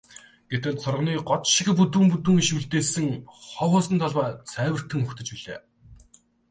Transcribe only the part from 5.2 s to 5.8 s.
билээ.